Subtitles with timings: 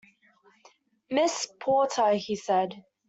[1.11, 1.59] "Mrs.
[1.59, 2.83] Porter," he said.